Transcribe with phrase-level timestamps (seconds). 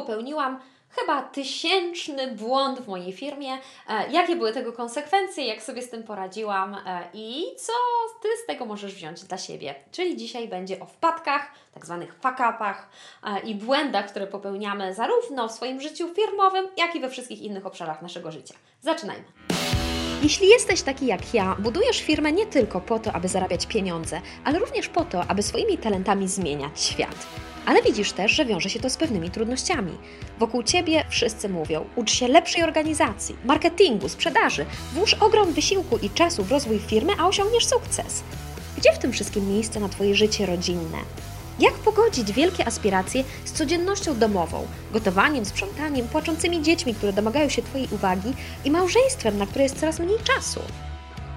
[0.00, 3.52] popełniłam chyba tysięczny błąd w mojej firmie,
[3.88, 7.72] e, jakie były tego konsekwencje, jak sobie z tym poradziłam e, i co
[8.22, 9.74] Ty z tego możesz wziąć dla siebie.
[9.90, 12.88] Czyli dzisiaj będzie o wpadkach, tak zwanych fuck-upach
[13.22, 17.66] e, i błędach, które popełniamy zarówno w swoim życiu firmowym, jak i we wszystkich innych
[17.66, 18.54] obszarach naszego życia.
[18.80, 19.45] Zaczynajmy.
[20.22, 24.58] Jeśli jesteś taki jak ja, budujesz firmę nie tylko po to, aby zarabiać pieniądze, ale
[24.58, 27.26] również po to, aby swoimi talentami zmieniać świat.
[27.66, 29.92] Ale widzisz też, że wiąże się to z pewnymi trudnościami.
[30.38, 36.44] Wokół ciebie wszyscy mówią: ucz się lepszej organizacji, marketingu, sprzedaży, włóż ogrom wysiłku i czasu
[36.44, 38.22] w rozwój firmy, a osiągniesz sukces.
[38.76, 40.98] Gdzie w tym wszystkim miejsce na Twoje życie rodzinne?
[41.60, 47.88] Jak pogodzić wielkie aspiracje z codziennością domową, gotowaniem, sprzątaniem, płaczącymi dziećmi, które domagają się Twojej
[47.92, 48.34] uwagi
[48.64, 50.60] i małżeństwem, na które jest coraz mniej czasu?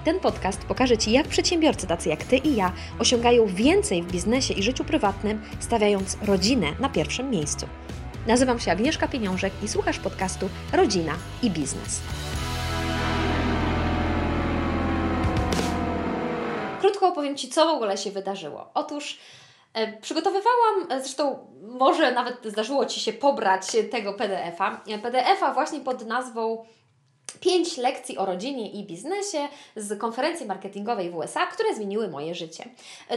[0.04, 4.54] Ten podcast pokaże Ci, jak przedsiębiorcy tacy jak Ty i ja osiągają więcej w biznesie
[4.54, 7.66] i życiu prywatnym, stawiając rodzinę na pierwszym miejscu.
[8.26, 11.12] Nazywam się Agnieszka Pieniążek i słuchasz podcastu Rodzina
[11.42, 12.00] i Biznes.
[16.80, 18.70] Krótko opowiem Ci, co w ogóle się wydarzyło.
[18.74, 19.18] Otóż
[20.00, 24.80] Przygotowywałam, e, zresztą może nawet zdarzyło Ci się pobrać tego PDF-a.
[24.88, 26.64] E, PDF-a właśnie pod nazwą
[27.38, 32.64] pięć lekcji o rodzinie i biznesie z konferencji marketingowej w USA, które zmieniły moje życie.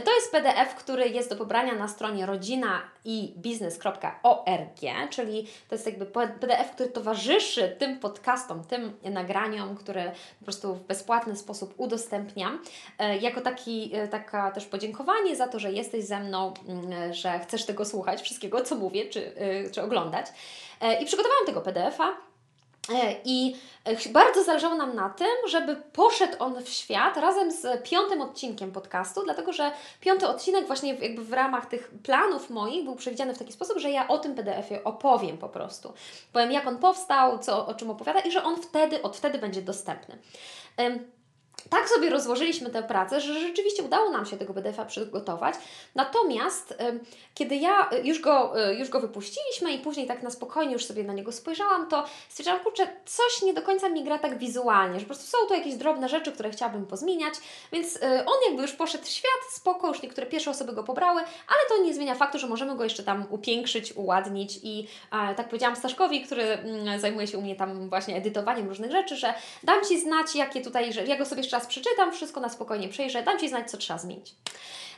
[0.04, 5.86] To jest PDF, który jest do pobrania na stronie rodzina i biznes.org, czyli to jest
[5.86, 6.06] jakby
[6.40, 12.62] PDF, który towarzyszy tym podcastom, tym nagraniom, które po prostu w bezpłatny sposób udostępniam,
[12.98, 17.38] e, jako taki, e, taka też podziękowanie za to, że jesteś ze mną, mm, że
[17.38, 20.26] chcesz tego słuchać, wszystkiego, co mówię, czy, e, czy oglądać.
[21.00, 22.33] I przygotowałam tego PDF-a E,
[23.24, 28.20] I e, bardzo zależało nam na tym, żeby poszedł on w świat razem z piątym
[28.20, 33.34] odcinkiem podcastu, dlatego że piąty odcinek właśnie jakby w ramach tych planów moich był przewidziany
[33.34, 35.92] w taki sposób, że ja o tym PDF-ie opowiem po prostu.
[36.32, 39.62] Powiem jak on powstał, co, o czym opowiada i że on wtedy, od wtedy będzie
[39.62, 40.18] dostępny
[41.70, 45.54] tak sobie rozłożyliśmy tę pracę, że rzeczywiście udało nam się tego PDF-a przygotować.
[45.94, 46.74] Natomiast
[47.34, 50.84] kiedy ja y, już go, y, już go wypuściliśmy i później tak na spokojnie już
[50.84, 55.00] sobie na niego spojrzałam, to stwierdziłam, kurczę, coś nie do końca mi gra tak wizualnie,
[55.00, 57.34] że po prostu są tu jakieś drobne rzeczy, które chciałabym pozmieniać,
[57.72, 61.20] więc y, on jakby już poszedł w świat, spoko, już niektóre pierwsze osoby go pobrały,
[61.20, 65.76] ale to nie zmienia faktu, że możemy go jeszcze tam upiększyć, uładnić i tak powiedziałam
[65.76, 70.00] Staszkowi, który mm, zajmuje się u mnie tam właśnie edytowaniem różnych rzeczy, że dam Ci
[70.00, 73.38] znać, jakie tutaj, że ja go sobie jeszcze raz przeczytam, wszystko na spokojnie przejrzę, dam
[73.38, 74.34] Ci znać, co trzeba zmienić.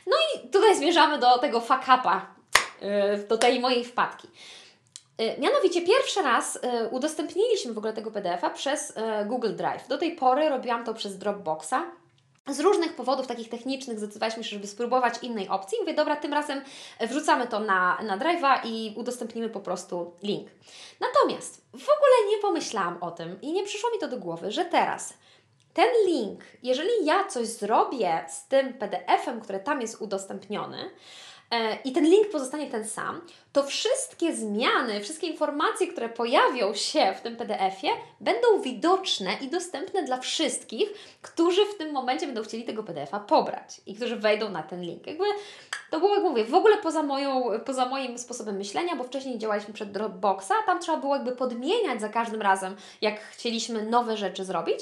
[0.07, 2.25] No i tutaj zmierzamy do tego fuck upa,
[2.81, 4.27] yy, do tej mojej wpadki.
[5.17, 8.93] Yy, mianowicie pierwszy raz yy, udostępniliśmy w ogóle tego PDF-a przez
[9.25, 9.87] Google Drive.
[9.87, 11.75] Do tej pory robiłam to przez Dropboxa.
[12.49, 15.77] Z różnych powodów takich technicznych zdecydowaliśmy się, żeby spróbować innej opcji.
[15.79, 16.61] Mówię, dobra, tym razem
[17.01, 20.49] wrzucamy to na, na Drive'a i udostępnimy po prostu link.
[20.99, 24.65] Natomiast w ogóle nie pomyślałam o tym i nie przyszło mi to do głowy, że
[24.65, 25.13] teraz
[25.77, 30.91] ten link, jeżeli ja coś zrobię z tym PDF-em, który tam jest udostępniony,
[31.51, 33.21] e, i ten link pozostanie ten sam,
[33.53, 40.03] to wszystkie zmiany, wszystkie informacje, które pojawią się w tym PDF-ie, będą widoczne i dostępne
[40.03, 40.89] dla wszystkich,
[41.21, 45.07] którzy w tym momencie będą chcieli tego PDF-a pobrać i którzy wejdą na ten link.
[45.07, 45.25] Jakby
[45.91, 49.73] to było, jak mówię, w ogóle poza, moją, poza moim sposobem myślenia, bo wcześniej działaliśmy
[49.73, 54.79] przed Dropboxa, tam trzeba było jakby podmieniać za każdym razem, jak chcieliśmy nowe rzeczy zrobić.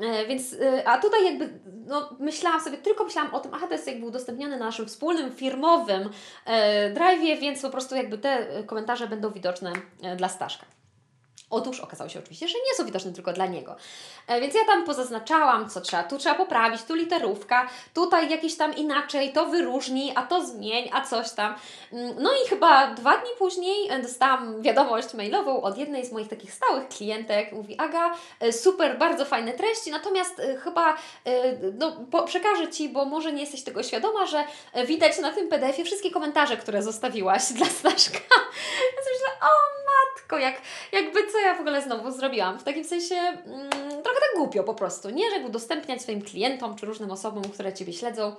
[0.00, 3.72] E, więc, e, a tutaj jakby, no, myślałam sobie, tylko myślałam o tym, aha, to
[3.72, 6.10] jest jakby udostępnione na naszym wspólnym, firmowym
[6.44, 9.72] e, drive'ie, więc po prostu jakby te komentarze będą widoczne
[10.02, 10.77] e, dla Staszka.
[11.50, 13.76] Otóż okazało się oczywiście, że nie są widoczne tylko dla niego.
[14.26, 16.02] E, więc ja tam pozaznaczałam, co trzeba.
[16.02, 21.00] Tu trzeba poprawić, tu literówka, tutaj jakieś tam inaczej, to wyróżnij, a to zmień, a
[21.00, 21.54] coś tam.
[21.92, 26.28] Mm, no i chyba dwa dni później e, dostałam wiadomość mailową od jednej z moich
[26.28, 27.52] takich stałych klientek.
[27.52, 30.96] Mówi, Aga, e, super, bardzo fajne treści, natomiast chyba
[31.78, 34.44] no, przekażę Ci, bo może nie jesteś tego świadoma, że
[34.86, 38.18] widać na tym PDF-ie wszystkie komentarze, które zostawiłaś dla Staszka.
[38.94, 39.78] Więc myślę, o
[40.18, 40.62] matko, jak,
[40.92, 42.58] jakby co ja w ogóle znowu zrobiłam?
[42.58, 43.70] W takim sensie mm,
[44.02, 45.30] trochę tak głupio po prostu, nie?
[45.30, 48.36] Żeby udostępniać swoim klientom czy różnym osobom, które Ciebie śledzą,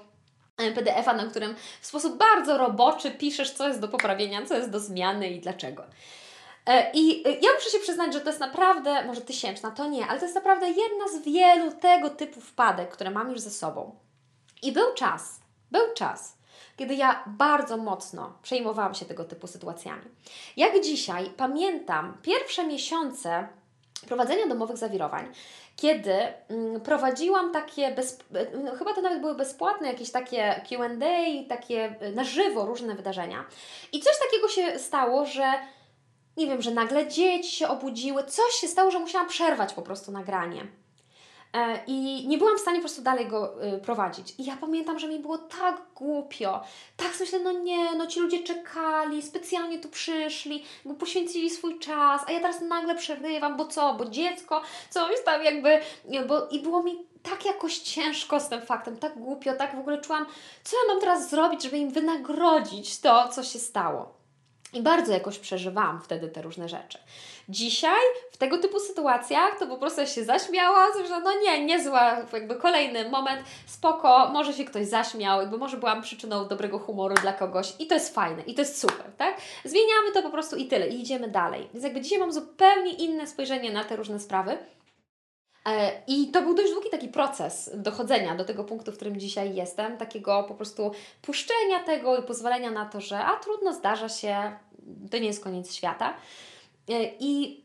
[0.57, 4.69] e, PDF-a, na którym w sposób bardzo roboczy piszesz, co jest do poprawienia, co jest
[4.69, 5.83] do zmiany i dlaczego.
[6.65, 10.05] E, I e, ja muszę się przyznać, że to jest naprawdę, może tysięczna, to nie,
[10.07, 13.95] ale to jest naprawdę jedna z wielu tego typu wpadek, które mam już ze sobą.
[14.61, 15.39] I był czas,
[15.71, 16.38] był czas,
[16.79, 20.03] kiedy ja bardzo mocno przejmowałam się tego typu sytuacjami.
[20.57, 23.47] Jak dzisiaj pamiętam pierwsze miesiące
[24.07, 25.31] prowadzenia domowych zawirowań,
[25.75, 28.19] kiedy mm, prowadziłam takie, bez,
[28.63, 33.45] no, chyba to nawet były bezpłatne jakieś takie Q&A, takie na żywo różne wydarzenia.
[33.91, 35.53] I coś takiego się stało, że
[36.37, 40.11] nie wiem, że nagle dzieci się obudziły, coś się stało, że musiałam przerwać po prostu
[40.11, 40.67] nagranie.
[41.53, 44.33] E, I nie byłam w stanie po prostu dalej go y, prowadzić.
[44.37, 46.61] I ja pamiętam, że mi było tak głupio.
[46.97, 50.63] Tak myślę, no nie, no ci ludzie czekali, specjalnie tu przyszli,
[50.99, 55.79] poświęcili swój czas, a ja teraz nagle przerywam, bo co, bo dziecko, coś tam jakby,
[56.27, 60.01] bo i było mi tak jakoś ciężko z tym faktem, tak głupio, tak w ogóle
[60.01, 60.25] czułam,
[60.63, 64.19] co ja mam teraz zrobić, żeby im wynagrodzić to, co się stało.
[64.73, 66.97] I bardzo jakoś przeżywałam wtedy te różne rzeczy.
[67.49, 67.99] Dzisiaj
[68.31, 73.09] w tego typu sytuacjach to po prostu się zaśmiała, że no nie, niezła, jakby kolejny
[73.09, 77.87] moment, spoko, może się ktoś zaśmiał, jakby może byłam przyczyną dobrego humoru dla kogoś i
[77.87, 79.37] to jest fajne, i to jest super, tak?
[79.65, 81.69] Zmieniamy to po prostu i tyle, i idziemy dalej.
[81.73, 84.57] Więc jakby dzisiaj mam zupełnie inne spojrzenie na te różne sprawy.
[85.65, 89.55] E, I to był dość długi taki proces dochodzenia do tego punktu, w którym dzisiaj
[89.55, 90.91] jestem, takiego po prostu
[91.21, 94.57] puszczenia tego i pozwolenia na to, że a trudno, zdarza się,
[95.11, 96.13] to nie jest koniec świata.
[96.89, 97.63] E, I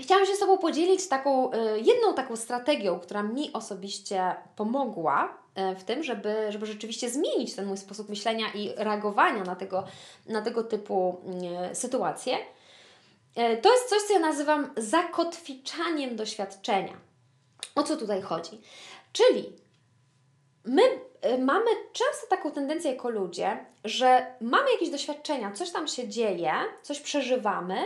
[0.00, 5.44] chciałam się z Tobą podzielić taką, e, jedną taką strategią, która mi osobiście pomogła
[5.78, 9.84] w tym, żeby, żeby rzeczywiście zmienić ten mój sposób myślenia i reagowania na tego,
[10.26, 11.20] na tego typu
[11.72, 12.36] sytuacje.
[13.34, 16.96] To jest coś, co ja nazywam zakotwiczaniem doświadczenia.
[17.74, 18.60] O co tutaj chodzi?
[19.12, 19.52] Czyli
[20.64, 20.82] my
[21.38, 26.52] mamy często taką tendencję jako ludzie, że mamy jakieś doświadczenia, coś tam się dzieje,
[26.82, 27.76] coś przeżywamy,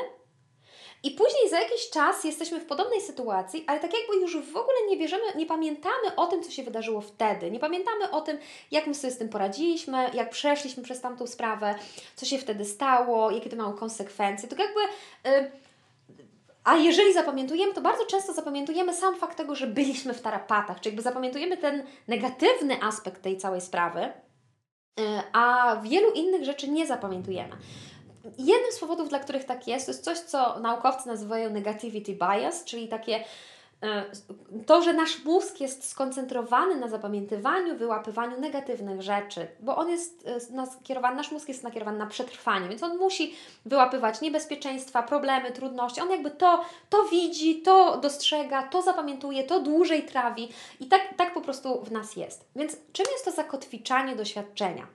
[1.03, 4.77] i później za jakiś czas jesteśmy w podobnej sytuacji, ale tak jakby już w ogóle
[4.89, 7.51] nie bierzemy, nie pamiętamy o tym, co się wydarzyło wtedy.
[7.51, 8.39] Nie pamiętamy o tym,
[8.71, 11.75] jak my sobie z tym poradziliśmy, jak przeszliśmy przez tamtą sprawę,
[12.17, 14.49] co się wtedy stało, jakie to miało konsekwencje.
[14.49, 14.81] To jakby.
[15.25, 15.51] Yy,
[16.65, 20.91] a jeżeli zapamiętujemy, to bardzo często zapamiętujemy sam fakt tego, że byliśmy w tarapatach, czyli
[20.91, 24.01] jakby zapamiętujemy ten negatywny aspekt tej całej sprawy,
[25.01, 25.03] y,
[25.33, 27.57] a wielu innych rzeczy nie zapamiętujemy.
[28.25, 32.65] Jednym z powodów, dla których tak jest, to jest coś, co naukowcy nazywają negativity bias,
[32.65, 33.25] czyli takie
[33.83, 34.05] E,
[34.67, 40.53] to, że nasz mózg jest skoncentrowany na zapamiętywaniu, wyłapywaniu negatywnych rzeczy, bo on jest e,
[40.53, 43.35] nakierowany, nasz mózg jest nakierowany na przetrwanie, więc on musi
[43.67, 46.01] wyłapywać niebezpieczeństwa, problemy, trudności.
[46.01, 50.49] On jakby to, to widzi, to dostrzega, to zapamiętuje, to dłużej trawi
[50.81, 52.49] i tak, tak po prostu w nas jest.
[52.57, 54.87] Więc czym jest to zakotwiczanie doświadczenia?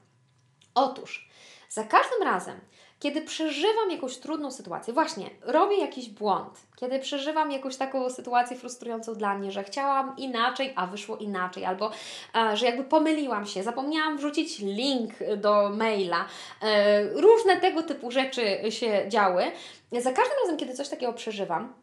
[0.75, 1.29] Otóż
[1.69, 2.59] za każdym razem,
[3.03, 9.13] kiedy przeżywam jakąś trudną sytuację, właśnie robię jakiś błąd, kiedy przeżywam jakąś taką sytuację frustrującą
[9.15, 11.91] dla mnie, że chciałam inaczej, a wyszło inaczej, albo
[12.35, 16.25] e, że jakby pomyliłam się, zapomniałam wrzucić link do maila,
[16.61, 19.43] e, różne tego typu rzeczy się działy.
[19.91, 21.73] Za każdym razem, kiedy coś takiego przeżywam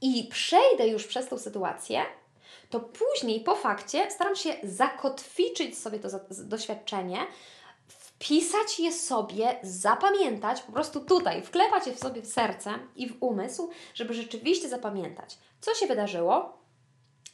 [0.00, 2.02] i przejdę już przez tą sytuację,
[2.70, 7.18] to później po fakcie staram się zakotwiczyć sobie to doświadczenie,
[8.14, 13.16] wpisać je sobie, zapamiętać, po prostu tutaj, wklepać je w sobie w serce i w
[13.20, 16.58] umysł, żeby rzeczywiście zapamiętać, co się wydarzyło.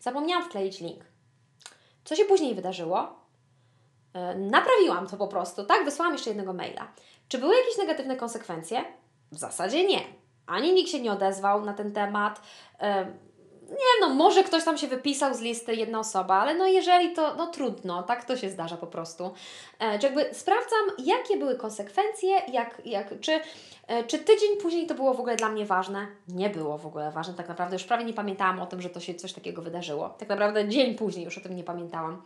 [0.00, 1.04] Zapomniałam wkleić link.
[2.04, 3.20] Co się później wydarzyło?
[4.14, 5.84] Yy, naprawiłam to po prostu, tak?
[5.84, 6.92] Wysłałam jeszcze jednego maila.
[7.28, 8.84] Czy były jakieś negatywne konsekwencje?
[9.32, 10.00] W zasadzie nie.
[10.46, 12.40] Ani nikt się nie odezwał na ten temat.
[13.70, 17.34] Nie no, może ktoś tam się wypisał z listy, jedna osoba, ale no jeżeli to,
[17.34, 19.30] no trudno, tak to się zdarza po prostu.
[19.78, 23.40] E, czy jakby sprawdzam, jakie były konsekwencje, jak, jak, czy,
[23.86, 26.06] e, czy tydzień później to było w ogóle dla mnie ważne?
[26.28, 29.00] Nie było w ogóle ważne, tak naprawdę już prawie nie pamiętałam o tym, że to
[29.00, 30.08] się coś takiego wydarzyło.
[30.18, 32.22] Tak naprawdę dzień później już o tym nie pamiętałam.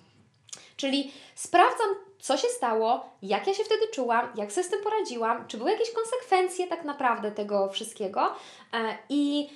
[0.76, 5.48] Czyli sprawdzam, co się stało, jak ja się wtedy czułam, jak sobie z tym poradziłam,
[5.48, 8.32] czy były jakieś konsekwencje tak naprawdę tego wszystkiego
[8.72, 9.50] e, i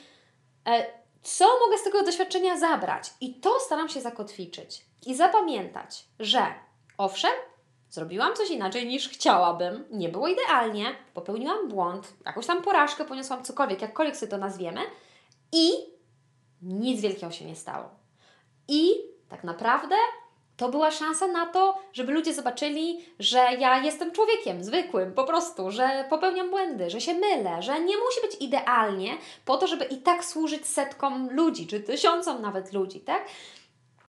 [0.67, 0.87] e,
[1.23, 3.11] co mogę z tego doświadczenia zabrać?
[3.21, 6.47] I to staram się zakotwiczyć i zapamiętać, że
[6.99, 7.33] owszem,
[7.91, 13.83] zrobiłam coś inaczej niż chciałabym, nie było idealnie, popełniłam błąd, jakąś tam porażkę poniosłam, cokolwiek,
[13.83, 14.81] jakkolwiek sobie to nazwiemy
[15.53, 15.71] i
[16.63, 17.91] nic wielkiego się nie stało.
[18.69, 18.95] I
[19.29, 19.95] tak naprawdę
[20.59, 25.71] to była szansa na to, żeby ludzie zobaczyli, że ja jestem człowiekiem zwykłym, po prostu,
[25.71, 29.97] że popełniam błędy, że się mylę, że nie musi być idealnie po to, żeby i
[29.97, 33.25] tak służyć setkom ludzi, czy tysiącom nawet ludzi, tak?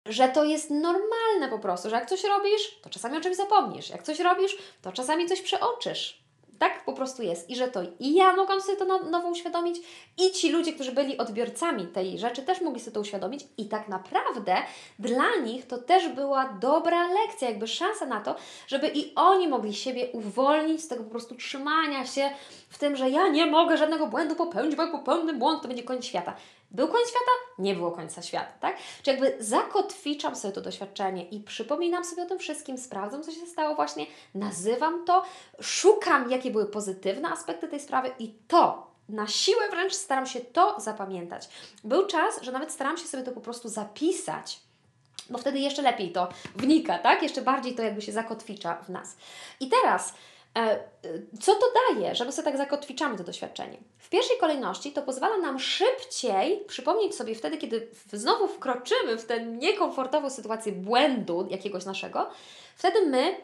[0.05, 3.89] Że to jest normalne po prostu, że jak coś robisz, to czasami o czymś zapomnisz.
[3.89, 6.20] Jak coś robisz, to czasami coś przeoczysz.
[6.61, 7.49] Tak po prostu jest.
[7.49, 9.77] I że to i ja mogłam sobie to no, nowo uświadomić,
[10.17, 13.47] i ci ludzie, którzy byli odbiorcami tej rzeczy, też mogli sobie to uświadomić.
[13.57, 14.55] I tak naprawdę
[14.99, 18.35] dla nich to też była dobra lekcja, jakby szansa na to,
[18.67, 22.29] żeby i oni mogli siebie uwolnić z tego po prostu trzymania się
[22.69, 25.83] w tym, że ja nie mogę żadnego błędu popełnić, bo jak popełnię błąd, to będzie
[25.83, 26.35] koniec świata.
[26.71, 27.31] Był koniec świata?
[27.59, 28.77] Nie było końca świata, tak?
[29.03, 33.45] Czy jakby zakotwiczam sobie to doświadczenie i przypominam sobie o tym wszystkim, sprawdzam, co się
[33.45, 35.23] stało właśnie, nazywam to,
[35.61, 40.79] szukam, jakie były pozytywne aspekty tej sprawy i to na siłę wręcz staram się to
[40.79, 41.49] zapamiętać.
[41.83, 44.59] Był czas, że nawet staram się sobie to po prostu zapisać
[45.29, 47.23] bo wtedy jeszcze lepiej to wnika, tak?
[47.23, 49.17] Jeszcze bardziej to jakby się zakotwicza w nas.
[49.59, 50.13] I teraz,
[51.41, 53.77] co to daje, że my sobie tak zakotwiczamy to doświadczenie?
[53.97, 59.45] W pierwszej kolejności to pozwala nam szybciej przypomnieć sobie wtedy, kiedy znowu wkroczymy w tę
[59.45, 62.29] niekomfortową sytuację błędu jakiegoś naszego,
[62.75, 63.35] wtedy my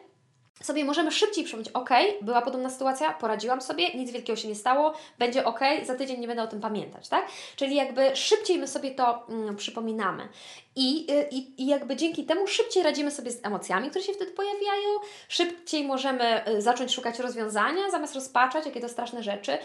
[0.62, 1.90] sobie możemy szybciej przypomnieć, ok,
[2.22, 6.26] była podobna sytuacja, poradziłam sobie, nic wielkiego się nie stało, będzie ok, za tydzień nie
[6.26, 7.26] będę o tym pamiętać, tak?
[7.56, 10.28] Czyli jakby szybciej my sobie to mm, przypominamy.
[10.80, 14.30] I, y, i, I jakby dzięki temu szybciej radzimy sobie z emocjami, które się wtedy
[14.30, 14.88] pojawiają,
[15.28, 19.58] szybciej możemy y, zacząć szukać rozwiązania, zamiast rozpaczać, jakie to straszne rzeczy.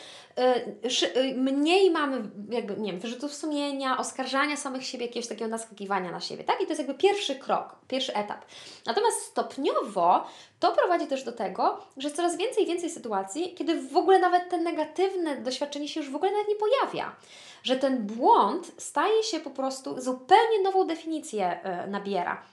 [1.17, 6.20] Y, mniej mamy jakby, nie wiem, wyrzutów sumienia, oskarżania samych siebie, jakiegoś takiego naskakiwania na
[6.20, 6.62] siebie, tak?
[6.62, 8.46] I to jest jakby pierwszy krok, pierwszy etap.
[8.86, 10.27] Natomiast stopniowo
[10.60, 14.50] to prowadzi też do tego, że coraz więcej i więcej sytuacji, kiedy w ogóle nawet
[14.50, 17.15] te negatywne doświadczenie się już w ogóle nawet nie pojawia
[17.63, 22.43] że ten błąd staje się po prostu zupełnie nową definicję yy, nabiera.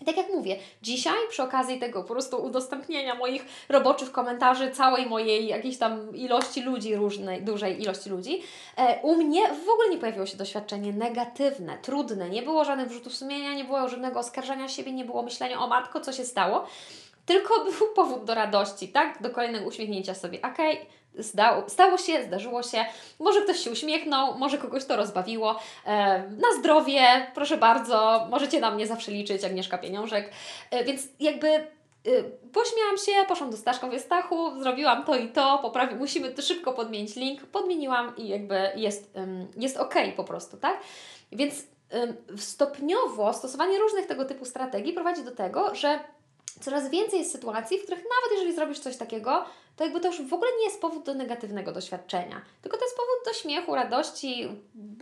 [0.00, 5.06] I tak jak mówię, dzisiaj przy okazji tego po prostu udostępnienia moich roboczych komentarzy, całej
[5.06, 8.42] mojej jakiejś tam ilości ludzi, różnej, dużej ilości ludzi,
[8.76, 13.14] e, u mnie w ogóle nie pojawiło się doświadczenie negatywne, trudne, nie było żadnych wrzutów
[13.14, 16.66] sumienia, nie było żadnego oskarżania siebie, nie było myślenia o matko, co się stało,
[17.30, 19.22] tylko był powód do radości, tak?
[19.22, 20.38] Do kolejnego uśmiechnięcia sobie.
[20.42, 22.84] Okej, okay, stało się, zdarzyło się,
[23.18, 25.58] może ktoś się uśmiechnął, może kogoś to rozbawiło.
[25.86, 27.02] E, na zdrowie,
[27.34, 30.30] proszę bardzo, możecie na mnie zawsze liczyć, Agnieszka Pieniążek.
[30.70, 31.48] E, więc jakby
[32.06, 36.42] y, pośmiałam się, poszłam do Staszka, mówię, Stachu, zrobiłam to i to, poprawi, musimy to
[36.42, 39.14] szybko podmienić link, podmieniłam i jakby jest,
[39.56, 40.80] jest ok po prostu, tak?
[41.32, 41.54] Więc
[42.36, 46.00] stopniowo stosowanie różnych tego typu strategii prowadzi do tego, że
[46.60, 49.44] coraz więcej jest sytuacji, w których nawet jeżeli zrobisz coś takiego,
[49.76, 52.96] to jakby to już w ogóle nie jest powód do negatywnego doświadczenia, tylko to jest
[52.96, 54.48] powód do śmiechu, radości,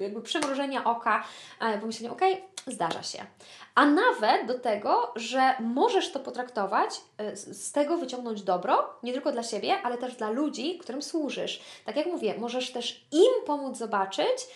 [0.01, 1.25] jakby przymrużenia oka,
[1.61, 3.27] e, pomyślenia, okej, okay, zdarza się.
[3.75, 9.33] A nawet do tego, że możesz to potraktować, e, z tego wyciągnąć dobro, nie tylko
[9.33, 11.61] dla siebie, ale też dla ludzi, którym służysz.
[11.85, 14.47] Tak jak mówię, możesz też im pomóc zobaczyć,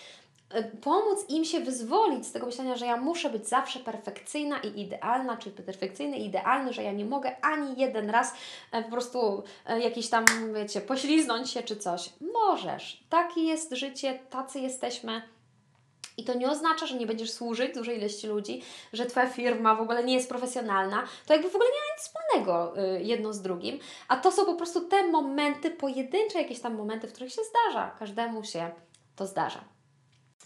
[0.81, 5.37] pomóc im się wyzwolić z tego myślenia, że ja muszę być zawsze perfekcyjna i idealna,
[5.37, 8.33] czy perfekcyjny i idealny, że ja nie mogę ani jeden raz
[8.71, 12.09] e, po prostu e, jakiś tam, wiecie, pośliznąć się czy coś.
[12.33, 13.03] Możesz.
[13.09, 15.21] Takie jest życie, tacy jesteśmy.
[16.17, 18.61] I to nie oznacza, że nie będziesz służyć dużej ilości ludzi,
[18.93, 21.03] że Twoja firma w ogóle nie jest profesjonalna.
[21.25, 23.79] To jakby w ogóle nie ma nic wspólnego y, jedno z drugim.
[24.07, 27.95] A to są po prostu te momenty, pojedyncze jakieś tam momenty, w których się zdarza.
[27.99, 28.71] Każdemu się
[29.15, 29.63] to zdarza.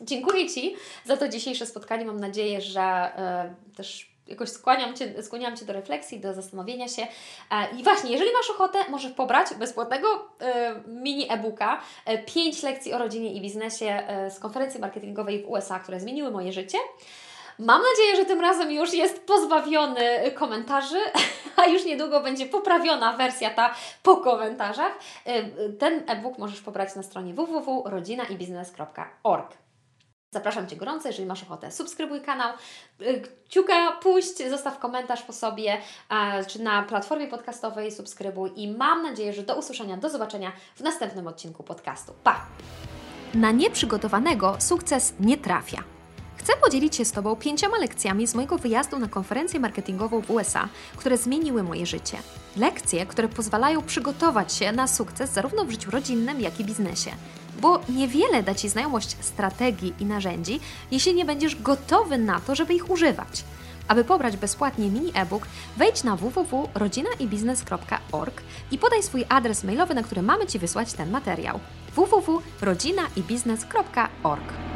[0.01, 0.75] Dziękuję Ci
[1.05, 2.05] za to dzisiejsze spotkanie.
[2.05, 7.07] Mam nadzieję, że e, też jakoś skłaniam cię, skłaniam Cię do refleksji, do zastanowienia się.
[7.51, 10.07] E, I właśnie, jeżeli masz ochotę, możesz pobrać bezpłatnego
[10.41, 15.79] e, mini e-booka, e, 5 lekcji o rodzinie i biznesie z konferencji marketingowej w USA,
[15.79, 16.77] które zmieniły moje życie.
[17.59, 20.99] Mam nadzieję, że tym razem już jest pozbawiony komentarzy,
[21.57, 24.99] a już niedługo będzie poprawiona wersja ta po komentarzach.
[25.79, 29.66] Ten e-book możesz pobrać na stronie www.rodzinaibiznes.org.
[30.31, 32.53] Zapraszam Cię gorąco, jeżeli masz ochotę, subskrybuj kanał,
[33.01, 35.77] y, kciuka puść, zostaw komentarz po sobie,
[36.47, 41.27] czy na platformie podcastowej subskrybuj i mam nadzieję, że do usłyszenia, do zobaczenia w następnym
[41.27, 42.13] odcinku podcastu.
[42.23, 42.45] Pa!
[43.33, 45.83] Na nieprzygotowanego sukces nie trafia.
[46.37, 50.67] Chcę podzielić się z Tobą pięcioma lekcjami z mojego wyjazdu na konferencję marketingową w USA,
[50.97, 52.17] które zmieniły moje życie.
[52.57, 57.11] Lekcje, które pozwalają przygotować się na sukces zarówno w życiu rodzinnym, jak i biznesie
[57.61, 60.59] bo niewiele da Ci znajomość strategii i narzędzi,
[60.91, 63.43] jeśli nie będziesz gotowy na to, żeby ich używać.
[63.87, 65.47] Aby pobrać bezpłatnie mini e-book,
[65.77, 71.59] wejdź na www.rodzinaibiznes.org i podaj swój adres mailowy, na który mamy Ci wysłać ten materiał.
[71.95, 74.66] www.rodzinaibiznes.org